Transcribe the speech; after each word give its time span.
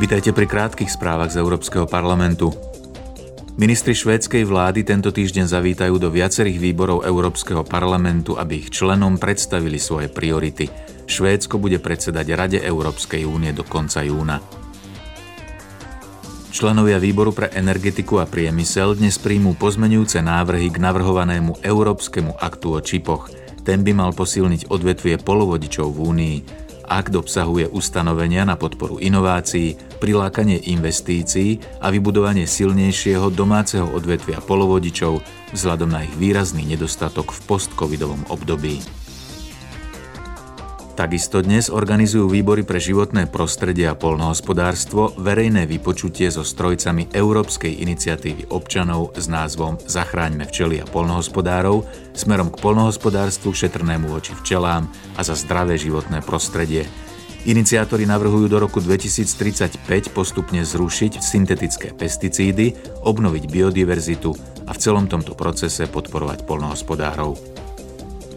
Vitajte 0.00 0.32
pri 0.32 0.48
krátkých 0.48 0.88
správach 0.88 1.28
z 1.28 1.44
Európskeho 1.44 1.84
parlamentu. 1.84 2.48
Ministri 3.60 3.92
švédskej 3.92 4.48
vlády 4.48 4.80
tento 4.88 5.12
týždeň 5.12 5.44
zavítajú 5.44 6.00
do 6.00 6.08
viacerých 6.08 6.56
výborov 6.56 7.04
Európskeho 7.04 7.60
parlamentu, 7.60 8.40
aby 8.40 8.64
ich 8.64 8.72
členom 8.72 9.20
predstavili 9.20 9.76
svoje 9.76 10.08
priority. 10.08 10.72
Švédsko 11.04 11.60
bude 11.60 11.76
predsedať 11.76 12.26
Rade 12.32 12.58
Európskej 12.64 13.28
únie 13.28 13.52
do 13.52 13.60
konca 13.68 14.00
júna. 14.00 14.40
Členovia 16.52 16.96
výboru 16.96 17.36
pre 17.36 17.52
energetiku 17.52 18.20
a 18.20 18.28
priemysel 18.28 18.96
dnes 18.96 19.20
príjmú 19.20 19.52
pozmenujúce 19.56 20.24
návrhy 20.24 20.72
k 20.72 20.80
navrhovanému 20.80 21.60
Európskemu 21.60 22.40
aktu 22.40 22.68
o 22.72 22.80
čipoch. 22.80 23.28
Ten 23.60 23.84
by 23.84 23.92
mal 23.92 24.16
posilniť 24.16 24.72
odvetvie 24.72 25.20
polovodičov 25.20 25.92
v 25.92 25.98
Únii. 26.00 26.36
Akt 26.92 27.16
obsahuje 27.16 27.72
ustanovenia 27.72 28.44
na 28.44 28.60
podporu 28.60 29.00
inovácií, 29.00 29.80
prilákanie 29.96 30.68
investícií 30.68 31.56
a 31.80 31.88
vybudovanie 31.88 32.44
silnejšieho 32.44 33.32
domáceho 33.32 33.88
odvetvia 33.96 34.44
polovodičov 34.44 35.24
vzhľadom 35.56 35.88
na 35.88 36.04
ich 36.04 36.12
výrazný 36.20 36.68
nedostatok 36.68 37.32
v 37.32 37.40
postcovidovom 37.48 38.28
období. 38.28 38.84
Takisto 40.92 41.40
dnes 41.40 41.72
organizujú 41.72 42.28
výbory 42.28 42.68
pre 42.68 42.76
životné 42.76 43.24
prostredie 43.32 43.88
a 43.88 43.96
polnohospodárstvo 43.96 45.16
verejné 45.16 45.64
vypočutie 45.64 46.28
so 46.28 46.44
strojcami 46.44 47.08
Európskej 47.16 47.80
iniciatívy 47.80 48.52
občanov 48.52 49.16
s 49.16 49.24
názvom 49.24 49.80
Zachráňme 49.80 50.44
včely 50.44 50.84
a 50.84 50.86
polnohospodárov 50.86 51.88
smerom 52.12 52.52
k 52.52 52.60
polnohospodárstvu 52.60 53.56
šetrnému 53.56 54.12
voči 54.12 54.36
včelám 54.36 54.84
a 55.16 55.24
za 55.24 55.32
zdravé 55.32 55.80
životné 55.80 56.20
prostredie. 56.20 56.84
Iniciátori 57.48 58.04
navrhujú 58.04 58.52
do 58.52 58.60
roku 58.60 58.84
2035 58.84 60.12
postupne 60.12 60.60
zrušiť 60.60 61.24
syntetické 61.24 61.96
pesticídy, 61.96 63.00
obnoviť 63.00 63.48
biodiverzitu 63.48 64.30
a 64.68 64.76
v 64.76 64.78
celom 64.78 65.08
tomto 65.08 65.32
procese 65.32 65.88
podporovať 65.88 66.44
polnohospodárov. 66.44 67.62